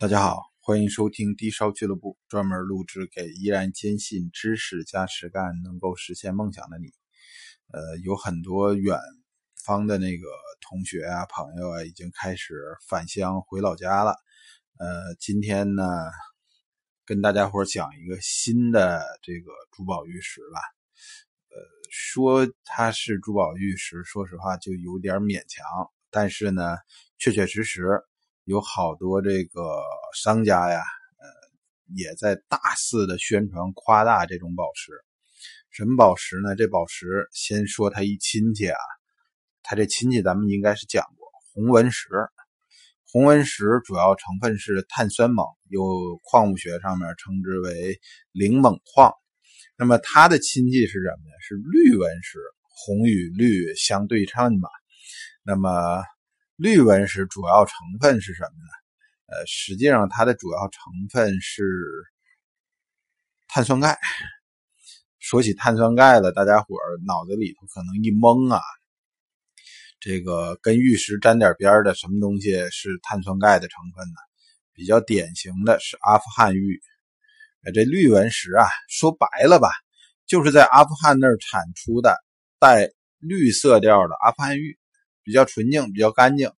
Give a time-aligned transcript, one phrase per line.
[0.00, 6.92] 大家好，欢迎收听低烧俱乐部，专门录制给依然坚信知识加实干能够实现梦想的你。
[7.72, 8.96] 呃，有很多远
[9.60, 10.28] 方的那个
[10.60, 12.54] 同学啊、朋友啊，已经开始
[12.88, 14.14] 返乡回老家了。
[14.78, 15.84] 呃，今天呢，
[17.04, 20.60] 跟大家伙讲一个新的这个珠宝玉石吧。
[21.50, 21.56] 呃，
[21.90, 25.66] 说它是珠宝玉石，说实话就有点勉强，
[26.08, 26.76] 但是呢，
[27.18, 28.00] 确确实实。
[28.48, 29.60] 有好多这个
[30.14, 31.26] 商家呀，呃，
[31.94, 34.92] 也在大肆的宣传夸大这种宝石。
[35.70, 36.56] 什么宝石呢？
[36.56, 38.78] 这宝石先说他一亲戚啊，
[39.62, 42.08] 他这亲戚咱们应该是讲过红纹石。
[43.12, 48.00] 红纹石主要成分是碳酸锰，有矿物学上面称之为
[48.32, 49.12] 零锰矿。
[49.76, 51.36] 那么它的亲戚是什么呢？
[51.46, 54.70] 是绿纹石，红与绿相对称嘛。
[55.42, 56.02] 那么。
[56.58, 58.70] 绿纹石主要成分是什么呢？
[59.26, 61.62] 呃，实际上它的主要成分是
[63.46, 63.96] 碳酸钙。
[65.20, 66.74] 说起碳酸钙了，大家伙
[67.06, 68.60] 脑子里头可能一懵啊。
[70.00, 74.18] 这个跟玉石沾点边的什么东西是碳酸钙的成分呢？
[74.72, 76.82] 比较典型的是阿富汗玉。
[77.72, 79.70] 这绿纹石啊，说白了吧，
[80.26, 82.16] 就是在阿富汗那儿产出的
[82.58, 84.76] 带绿色调的阿富汗玉。
[85.28, 86.50] 比较纯净，比较干净，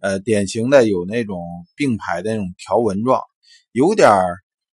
[0.00, 1.38] 呃，典型的有那种
[1.76, 3.22] 并排的那种条纹状，
[3.70, 4.10] 有点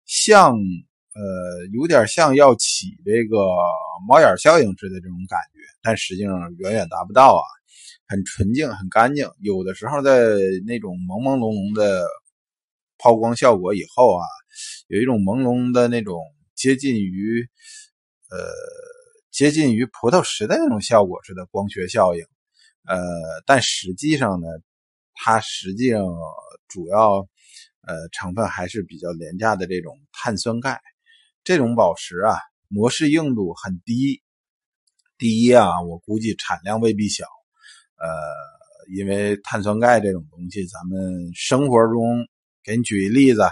[0.04, 3.38] 像，呃，有点像要起这个
[4.06, 7.40] 猫眼效应似的这种感觉，但实际上远远达不到啊。
[8.06, 10.12] 很纯净，很干净，有的时候在
[10.66, 12.06] 那种朦朦胧胧的
[12.98, 14.24] 抛光效果以后啊，
[14.88, 16.20] 有一种朦胧的那种
[16.54, 17.48] 接近于，
[18.30, 18.38] 呃，
[19.30, 22.22] 接近于葡萄石的那种效果似的光学效应。
[22.88, 22.96] 呃，
[23.44, 24.46] 但实际上呢，
[25.14, 26.02] 它实际上
[26.68, 27.18] 主要
[27.82, 30.80] 呃成分还是比较廉价的这种碳酸钙。
[31.44, 32.36] 这种宝石啊，
[32.68, 34.22] 模式硬度很低。
[35.18, 37.24] 第一啊，我估计产量未必小。
[37.96, 38.08] 呃，
[38.96, 42.26] 因为碳酸钙这种东西，咱们生活中
[42.62, 43.42] 给你举一例子，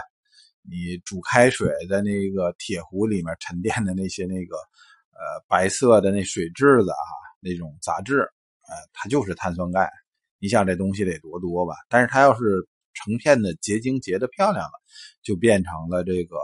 [0.61, 7.05] 你煮开水在那个铁壶里面沉淀的那些那个呃白色的那水质子啊，
[7.39, 8.27] 那种杂质。
[8.67, 9.89] 呃，它就是碳酸钙，
[10.39, 11.73] 你想这东西得多多吧？
[11.89, 14.73] 但是它要是成片的结晶结的漂亮了，
[15.23, 16.35] 就变成了这个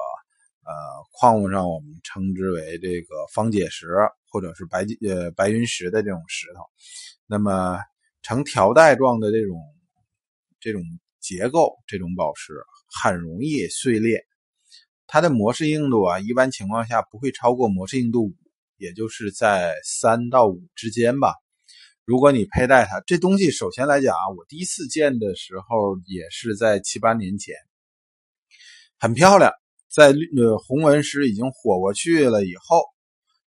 [0.64, 0.74] 呃
[1.12, 3.88] 矿物上我们称之为这个方解石
[4.30, 6.62] 或者是白呃白云石的这种石头。
[7.26, 7.80] 那么
[8.22, 9.60] 成条带状的这种
[10.60, 10.82] 这种
[11.20, 12.54] 结构，这种宝石
[13.02, 14.26] 很容易碎裂。
[15.08, 18.34] 它的模式硬度啊，一般情况下不会超过模式硬度五，
[18.78, 21.34] 也就是在三到五之间吧。
[22.06, 27.56] 如果你佩戴它，这东西首先来讲啊，我第一次见的时候也是在七八年前，
[29.00, 29.54] 很漂亮。
[29.90, 32.84] 在呃红纹石已经火过去了以后，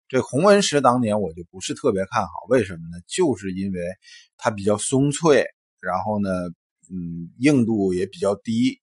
[0.08, 3.04] 这红纹石当年我就不是特别看好，为什么呢？
[3.08, 3.82] 就是因为
[4.38, 5.46] 它比较松脆，
[5.82, 6.30] 然后呢，
[6.90, 8.80] 嗯，硬度也比较低。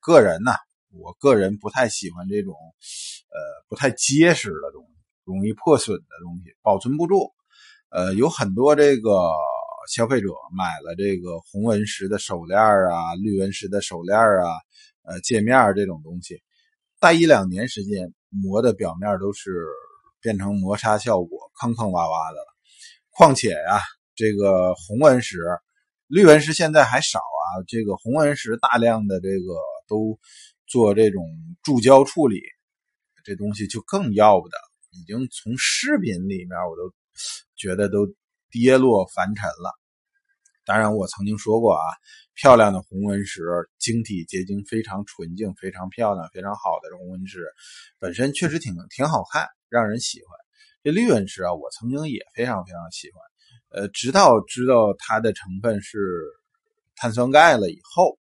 [0.00, 0.52] 个人呢，
[0.90, 4.90] 我个人不太喜欢这种呃不太结实的东西，
[5.24, 7.33] 容易破损的东西，保存不住。
[7.94, 9.30] 呃，有很多这个
[9.88, 14.50] 消费者买了这个红纹石的手链啊，绿纹石的手链啊，
[15.04, 16.42] 呃，戒面这种东西，
[16.98, 19.68] 戴一两年时间，磨的表面都是
[20.20, 22.46] 变成磨砂效果，坑坑洼洼的了。
[23.10, 23.80] 况且呀，
[24.16, 25.38] 这个红纹石、
[26.08, 29.54] 绿纹石现在还少啊，这个红纹石大量的这个
[29.86, 30.18] 都
[30.66, 31.22] 做这种
[31.62, 32.40] 注胶处理，
[33.22, 34.56] 这东西就更要不得，
[34.90, 36.92] 已经从饰品里面我都。
[37.56, 38.06] 觉得都
[38.50, 39.72] 跌落凡尘了。
[40.66, 41.84] 当然，我曾经说过啊，
[42.32, 43.42] 漂亮的红纹石，
[43.78, 47.44] 晶体结晶非常纯净，非常漂亮，非常好的红纹石，
[47.98, 50.30] 本身确实挺挺好看，让人喜欢。
[50.82, 53.22] 这绿纹石啊，我曾经也非常非常喜欢。
[53.82, 55.98] 呃，直到知道它的成分是
[56.96, 58.18] 碳酸钙了以后，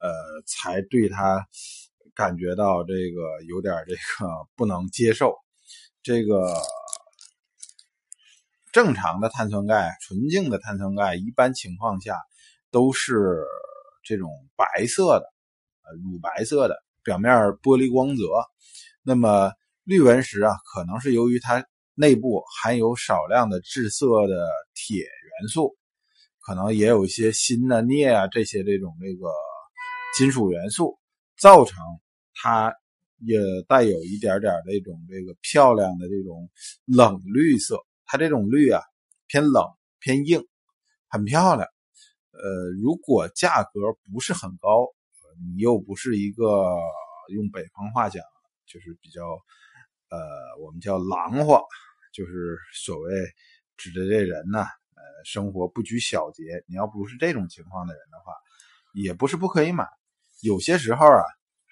[0.00, 0.10] 呃，
[0.46, 1.46] 才对它
[2.14, 5.34] 感觉到这个有点这个不能接受。
[6.02, 6.52] 这个。
[8.78, 12.16] 正常的碳酸钙，纯净的碳酸钙，一般情况下
[12.70, 13.44] 都是
[14.04, 15.24] 这种白色的，
[15.82, 18.22] 呃，乳白色的，表面玻璃光泽。
[19.02, 19.52] 那么
[19.82, 21.66] 绿纹石啊，可能是由于它
[21.96, 24.46] 内部含有少量的致色的
[24.76, 25.76] 铁元素，
[26.38, 29.28] 可能也有一些锌啊、镍啊这些这种这个
[30.16, 31.00] 金属元素，
[31.36, 31.76] 造成
[32.32, 32.72] 它
[33.26, 36.48] 也带有一点点这种这个漂亮的这种
[36.86, 37.76] 冷绿色。
[38.08, 38.82] 它这种绿啊，
[39.26, 39.62] 偏冷
[40.00, 40.42] 偏硬，
[41.08, 41.68] 很漂亮。
[42.32, 43.80] 呃，如果价格
[44.12, 44.88] 不是很高，
[45.54, 46.74] 你又不是一个
[47.28, 48.24] 用北方话讲，
[48.66, 49.22] 就是比较
[50.08, 50.18] 呃，
[50.60, 51.60] 我们叫狼话，
[52.12, 53.12] 就是所谓
[53.76, 56.64] 指的这人呢，呃，生活不拘小节。
[56.66, 58.32] 你要不是这种情况的人的话，
[58.94, 59.86] 也不是不可以买。
[60.40, 61.22] 有些时候啊，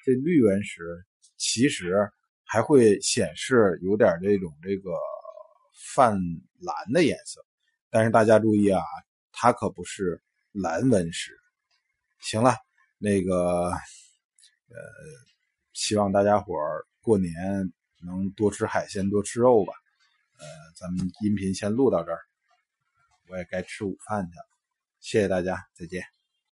[0.05, 0.83] 这绿原石
[1.39, 2.11] 其实
[2.45, 4.91] 还会显示有点这种这个
[5.77, 6.19] 泛
[6.59, 7.45] 蓝的颜色，
[7.91, 8.83] 但是大家注意啊，
[9.31, 10.21] 它可不是
[10.53, 11.39] 蓝纹石。
[12.21, 12.57] 行了，
[12.99, 14.77] 那个呃，
[15.73, 16.55] 希望大家伙
[17.01, 17.35] 过年
[18.01, 19.73] 能多吃海鲜，多吃肉吧。
[20.39, 22.21] 呃，咱们音频先录到这儿，
[23.29, 24.47] 我也该吃午饭去了。
[25.01, 26.16] 谢谢大家，再见。